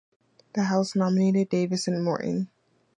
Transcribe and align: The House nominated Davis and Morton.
The 0.53 0.63
House 0.63 0.95
nominated 0.95 1.49
Davis 1.49 1.87
and 1.87 2.03
Morton. 2.03 2.49